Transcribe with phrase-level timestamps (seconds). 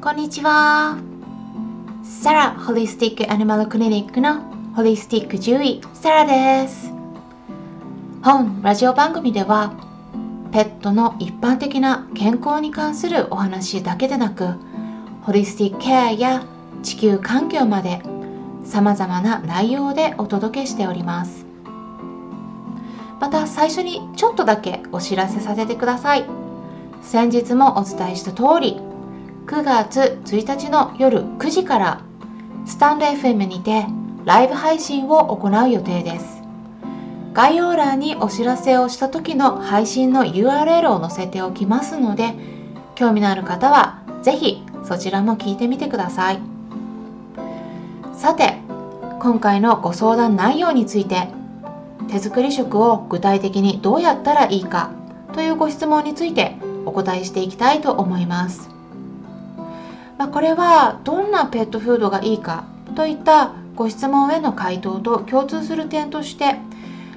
[0.00, 0.96] こんにちは。
[2.04, 4.42] サラホリスティックアニマルクリニックの
[4.76, 6.92] ホリスティック獣医サラです。
[8.22, 9.72] 本ラジオ番組では
[10.52, 14.54] ペットの一般的な健康に関するお話だけでなく
[15.22, 16.44] ホリスティックケアや
[16.84, 18.00] 地球環境まで
[18.64, 21.44] 様々な内容でお届けしております。
[23.18, 26.24] また最初にちょっとだけお知らせさせてください。
[27.02, 28.80] 先日もお伝えした通り
[29.48, 32.02] 9月1日の夜9時から
[32.66, 33.86] スタンド FM にて
[34.26, 36.42] ライブ配信を行う予定です。
[37.32, 42.34] 概要欄にお知らせをした時の配信の URL を載せておきますので
[42.94, 46.40] 興味のある方は是非そちらも聞いてみてください。
[48.12, 48.58] さて
[49.18, 51.26] 今回のご相談内容について
[52.08, 54.90] 手作り食を具体的にどうやったらいいか
[55.32, 58.77] というご質問についてお答えしていきたいと思います。
[60.18, 62.64] まあ、これはどんなペットフードがいいか
[62.96, 66.56] といったご質問への回答と共通する点として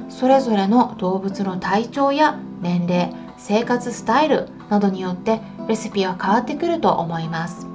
[0.09, 7.65] それぞれの動物の体調や年齢生活スタイルなどによってレシピは変わってくると思います。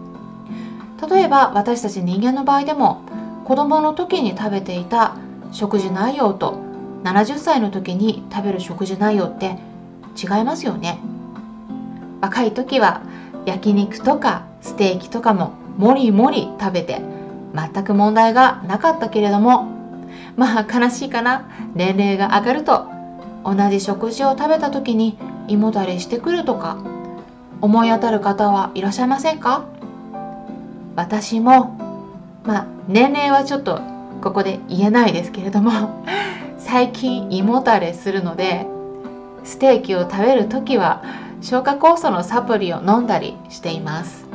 [1.11, 3.03] 例えば私たち人間の場合でも
[3.45, 5.17] 子供の時に食べていた
[5.51, 6.61] 食事内容と
[7.03, 9.59] 70歳の時に食べる食事内容って
[10.17, 11.01] 違いますよね。
[12.21, 13.03] 若い時は
[13.45, 17.01] 焼肉とかステーキとかももりもり食べて
[17.55, 19.69] 全く問題がなかったけれども
[20.37, 21.49] まあ悲しいかな。
[21.75, 22.87] 年齢が上がると
[23.45, 26.79] 同じ食事を食べた時に胃もたれしてくるとか
[27.61, 29.65] 思い当たる方はいらっしゃいませんか？
[30.97, 31.79] 私も
[32.45, 33.81] まあ年齢はちょっと
[34.21, 36.05] ここで言えないですけれども
[36.59, 38.67] 最近胃もたれするので
[39.45, 41.05] ステーキを食べる時は
[41.41, 44.26] 消化酵素のサプリを飲んだりしています。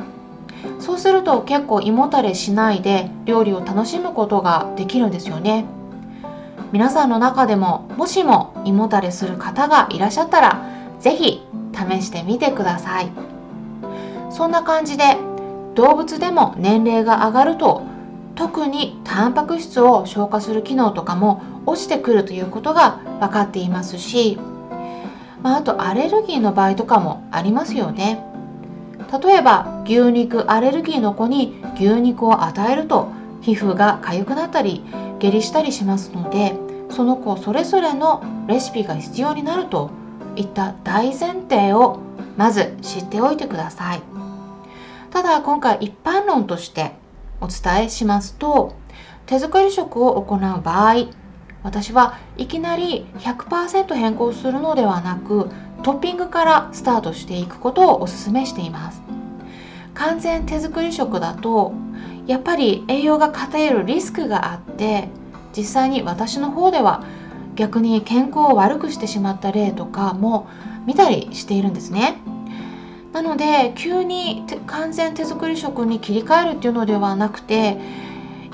[0.82, 5.64] そうすると結構胃もたれしないで料理を楽しむことができるんですよね。
[6.72, 10.66] 皆さんの中でももしも胃もたれする方がいらっしゃったら
[10.98, 13.12] 是非試してみてください。
[14.30, 15.16] そんな感じで
[15.76, 17.82] 動物でも年齢が上がると
[18.34, 24.36] 特にタンパク質を消化する機能とかも落ちてくるということが分かっていますし
[25.42, 28.31] まあ、あとアレルギーの場合とかもありますよね。
[29.20, 33.10] 例えば牛肉アレルギーの子に牛肉を与えると
[33.42, 34.84] 皮膚が痒くなったり
[35.18, 36.54] 下痢したりしますので
[36.90, 39.90] その子それぞれのレシピが必要になると
[40.36, 42.00] いった大前提を
[42.36, 44.02] まず知っておいてください。
[45.12, 46.92] ただ今回一般論として
[47.42, 48.74] お伝えしますと
[49.26, 51.10] 手作り食を行う場合
[51.62, 55.50] 私はいきなり100%変更するのではなく
[55.82, 59.01] トッピングからスタートしていくことをお勧めしています。
[59.94, 61.72] 完全手作り食だと
[62.26, 65.08] やっぱり栄養が偏るリスクがあって
[65.56, 67.04] 実際に私の方では
[67.56, 70.48] 逆に健康を悪くしてしまった例とかも
[70.86, 72.16] 見たりしているんですね。
[73.12, 77.78] なので急に完全手作り食に切り替えるっていうのではなくて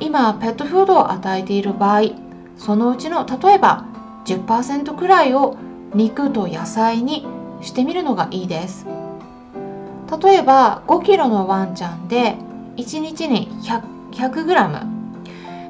[0.00, 2.10] 今ペットフードを与えている場合
[2.56, 3.84] そのうちの例えば
[4.24, 5.56] 10%くらいを
[5.94, 7.24] 肉と野菜に
[7.60, 8.97] してみるのがいいです。
[10.22, 12.36] 例えば 5kg のワンちゃんで
[12.76, 13.48] 1日に
[14.12, 14.84] 100g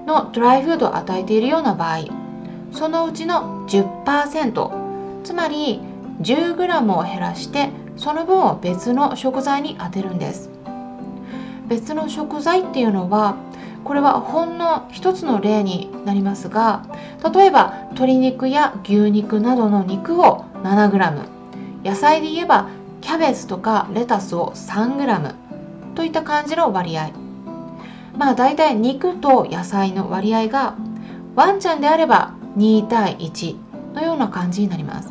[0.06, 2.04] のドライフードを与えているような場合
[2.72, 5.80] そのうちの10%つまり
[6.20, 10.50] 10g を減らしてその分を別の食材に当てるんです。
[11.68, 13.36] 別の食材っていうのは
[13.84, 16.84] これはほんの一つの例になりますが
[17.34, 21.28] 例えば鶏肉や牛肉などの肉を 7g
[21.84, 22.68] 野菜で言えば
[23.00, 25.34] キャベツとかレタスを 3g
[25.94, 27.10] といった感じの割合。
[28.16, 30.74] まあ大体肉と野菜の割合が
[31.34, 33.56] ワンちゃんであれば2対1
[33.94, 35.10] のような感じになります。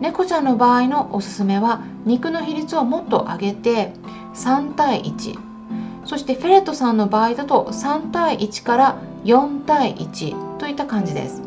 [0.00, 3.92] 猫ちゃんの場合のおすすめは肉の比率をもっと上げて
[4.34, 5.38] 3対1
[6.04, 11.42] そしてフェレットさんの場合だと3対1から4対1といった感じです。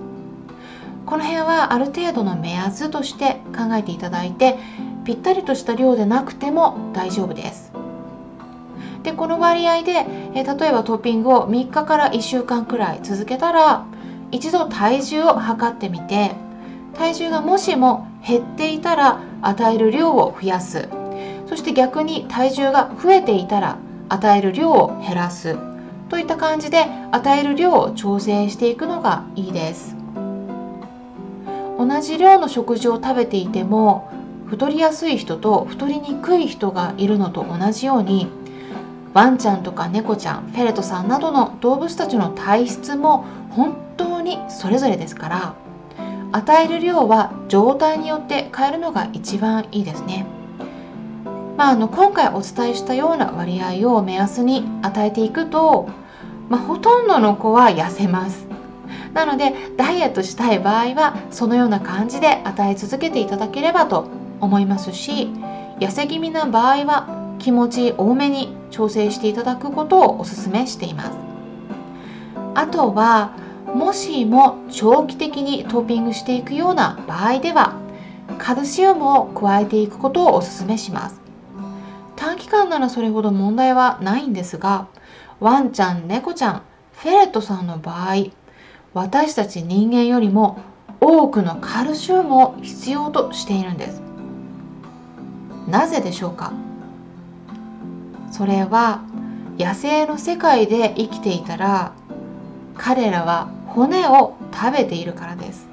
[1.06, 4.60] この辺はある程度の目安として考えていただいて
[5.06, 7.72] ぴったりとした量でなくても大丈夫です。
[9.04, 13.86] でこの割合でえ例えばトッピングを3日から1週間くらい続けたら
[14.32, 16.32] 一度体重を測ってみて
[16.96, 20.90] 体重がもしも減っていたら与える量を増やす。
[21.48, 23.78] そして逆に体重が増えていたら
[24.10, 25.58] 与える量を減らす。
[26.10, 29.96] といった感じで与える量を調整していくのがいいです。
[31.78, 34.10] 同じ量の食事を食べていても
[34.50, 38.28] 太りやすい人と太りにくい人がいるのと同じように
[39.14, 45.56] ワンちゃんとか猫ちゃんフェレットさんなどの動物たちの体質も本当にそれぞれですから
[46.32, 50.28] 与える量は状態によって変えるのが一番いいですね。
[51.58, 55.90] まあ、あの今回お伝えしたような割合を目安に与えていくと、
[56.48, 58.48] まあ、ほとんどの子は痩せます。
[59.14, 65.28] なのでダイエットしたい場合はそのような感じで与え続けていただければと思いますし
[65.80, 71.18] 痩せ気味な場合は気持ち多めに調整していただくことをお勧めしています。
[72.54, 73.32] あとは
[73.74, 77.80] もしも長期的にトッピングしていくような場合では
[78.38, 81.22] カルシウムを加えていくことをお勧めします。
[82.16, 84.88] 短期間ならそれほど問題はないんですが
[85.40, 86.62] ワンちゃん猫ちゃん
[86.94, 88.26] フェレットさんの場合
[88.94, 90.60] 私たち人間よりも
[91.00, 94.09] 多くのカルシウムを必要としているんです。
[95.70, 96.52] なぜでしょうか？
[98.32, 99.02] それは
[99.58, 101.94] 野生の世界で生きていたら
[102.76, 105.68] 彼らは骨を食べているからです。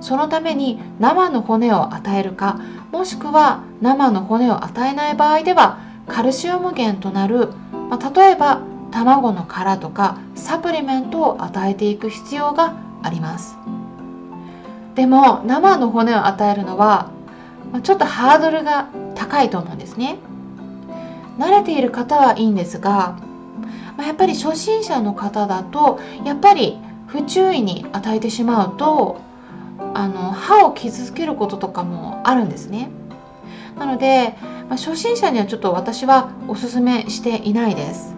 [0.00, 2.60] そのために生の骨を与えるか
[2.90, 5.78] もしくは生の骨を与えない場合では
[6.08, 7.50] カルシウム源となる、
[7.90, 13.56] まあ、例えば卵の殻とかサプリメントを与えていく必要があります。
[14.94, 17.10] でも生の骨を与えるのは
[17.80, 20.18] ちょっとハードルが高いと思うんですね。
[21.38, 23.16] 慣れている方はいいんですが
[23.98, 29.20] やっぱり初心者の方だとやっぱり不注意に与えてしまうと
[29.94, 32.90] あの歯を傷つけることとかもあるんですね。
[33.78, 34.36] なので、
[34.68, 38.14] まあ、初心者にはちょっと私はおすすめしていないです。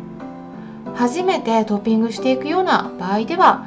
[0.95, 3.67] 初めてトッピングしていくような場合では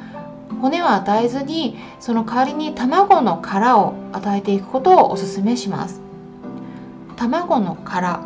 [0.60, 6.00] 骨を与えずにその代わりに卵の殻を与えていくことをおすすめします。
[7.16, 8.20] 卵の殻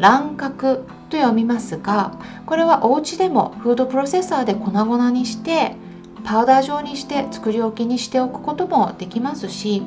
[0.00, 0.76] 卵殻
[1.08, 5.76] と読みますがこれはお家でもフードプロセッサーで粉々にして
[6.24, 9.82] パウダー状にして作り置きにしておくこともできますし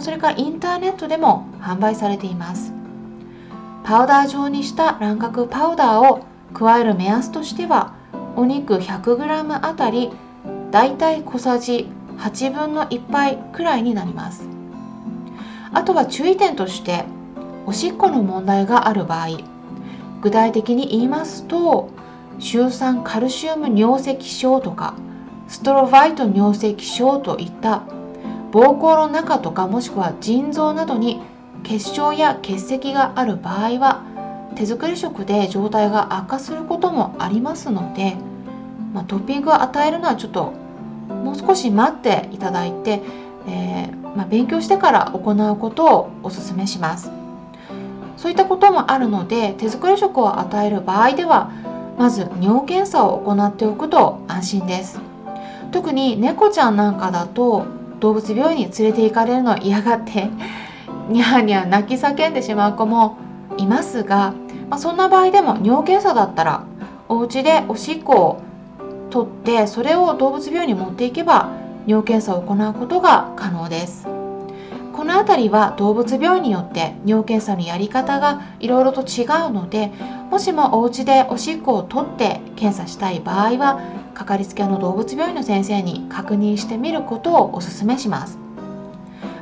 [0.00, 2.72] それからインターネットでも販売されています。
[3.84, 7.94] パウダー状にした卵殻パウダーを加える目安としては
[8.36, 10.10] お肉 100g あたり
[10.70, 14.48] だいたい小さじ8分の1杯くらいになります。
[15.72, 17.04] あとは注意点として
[17.66, 19.38] おしっこの問題がある場合
[20.22, 21.90] 具体的に言いますと
[22.38, 24.94] シ酸カルシウム尿石症とか
[25.48, 27.82] ストロバイト尿石症といった
[28.52, 31.20] 膀胱の中とかもしくは腎臓などに
[31.62, 34.02] 結晶や結石がある場合は
[34.54, 38.16] 手作り食で状態が悪化することもありますので、
[38.92, 40.52] まあ、トッピングを与えるのはちょっと
[41.08, 43.02] もう少し待っていただいて、
[43.46, 47.10] えー、まあ、勉強してから行うことをお勧めします。
[48.16, 51.52] そういったこともあるので手作り食を与える場合では
[51.98, 55.00] まず尿検査を行っておくと安心です。
[55.70, 57.66] 特に猫ちゃんなんかだと
[58.00, 60.30] 動物病院に連れて行かれるのを嫌がって
[61.08, 63.16] ニャーニャー泣き叫んでしまう子も
[63.56, 64.32] いますが
[64.70, 66.64] まあ、そんな場合でも尿検査だったら
[67.08, 68.42] お家でおしっこを
[69.10, 71.50] 取ってそれを動物病院に持っていけば
[71.86, 74.18] 尿検査を行うことが可能です。
[74.98, 79.92] この辺りは動物病院によって尿検査のやり方がいろいろと違うので
[80.28, 83.80] もしもお家でおしっこを取って検査したい場合は
[84.12, 88.38] かかりつけの動物病院の先生に確認してみることをお勧めします、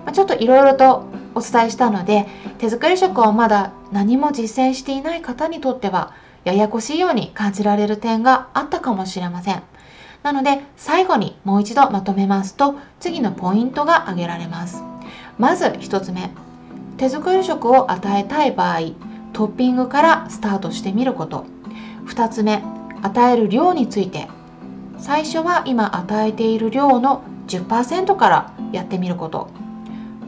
[0.05, 2.27] まあ、ちょっといろいろとお伝えしたので
[2.59, 6.13] 手作り食をまだ何も実践していない方にとっては
[6.47, 9.63] ややこしいように感じられる点があったかもしれません。
[10.23, 14.81] なので最後にもう一度まとめますと次のポイントが挙げられます。
[15.39, 16.31] まず1つ目。
[16.99, 18.79] 手作り食を与えたい場合
[19.33, 21.47] トッピングからスタートしてみること。
[22.07, 22.63] 2つ目。
[23.03, 24.29] 与える量について。
[24.99, 29.51] 最初は今与えている量の10%からやってみること。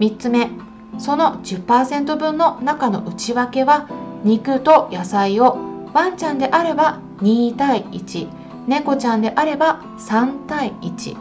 [0.00, 0.50] 3つ目。
[0.98, 3.88] その10%分の中の内訳は
[4.24, 8.28] 肉と野菜をワンちゃんであれば2対1
[8.66, 11.16] 猫ちゃんであれば3対1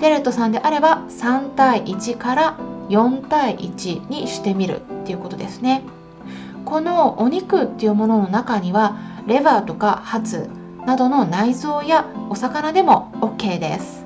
[0.00, 2.56] テレットさんであれば3対1から
[2.88, 5.82] 4対1にしてみるっていうことですね。
[6.64, 10.48] このお肉っていうものの中にはレバーとかハツ
[10.84, 14.04] などの内臓やお魚でも OK です。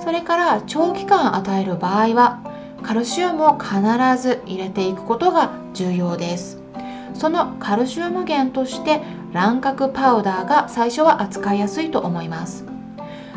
[0.00, 2.40] それから長期間与える場合は
[2.82, 3.76] カルシウムを必
[4.20, 6.65] ず入れていくことが重要です。
[7.18, 9.00] そのカルシウム源として
[9.32, 12.64] 卵殻パウダーが最初は扱いやすいと思います。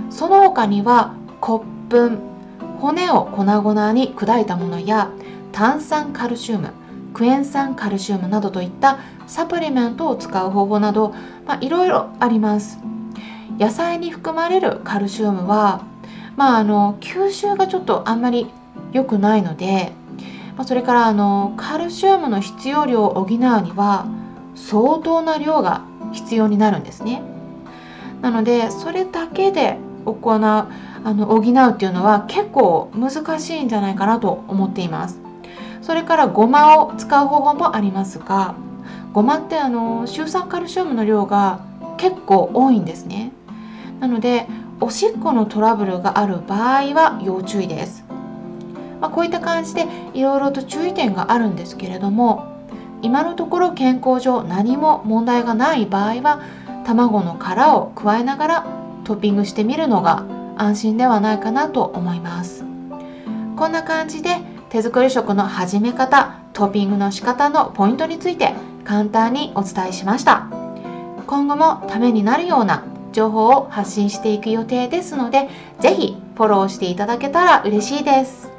[0.09, 2.29] その他には骨粉
[2.79, 5.11] 骨を粉々に砕いたものや
[5.51, 6.71] 炭酸カルシウム
[7.13, 11.13] クエン酸カルシウムなどといったサプリメントを使う方法など
[11.61, 12.79] いろいろあります。
[13.57, 15.83] 野菜に含まれるカルシウムは、
[16.37, 18.49] まあ、あの吸収がちょっとあんまり
[18.93, 19.91] 良くないので、
[20.59, 24.07] まあ、それからあのカルシウムの必要量を補うには
[24.55, 27.21] 相当な量が必要になるんですね。
[28.21, 30.69] なのでそれだけで行うあ
[31.05, 35.21] の補うっていうのは結構難しいんじゃないかなと思っています。
[35.81, 38.53] それからごまを使う方法もありますが
[39.13, 41.61] ごまってあのシュウ酸カルシウムの量が
[41.95, 43.31] 結構多いんですね。
[44.01, 44.45] なので
[44.81, 47.98] おしっこのトラブルがある場合は要注意です、
[48.99, 52.47] まあ、こういった感じでいろいろと注意点があるんですけれども
[53.01, 56.41] 今のところ健康上何も問題がない場合は
[56.85, 58.67] 卵の殻を加えながら
[59.05, 60.25] トッピングしてみるのが
[60.57, 62.65] 安心ではないかなと思います。
[63.55, 64.37] こんな感じで
[64.69, 68.53] 手作り食の始め方トッピングの仕方のポイントについて
[68.83, 70.47] 簡単にお伝えしました。
[71.27, 75.47] 今後もためになるような情報を発信していく予定ですので
[75.79, 78.58] 是非フォローしていただけたら嬉しいです。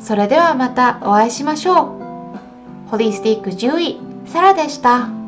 [0.00, 1.96] それではまたお会いしましょ
[2.86, 5.19] うホリスティック獣医サラでした。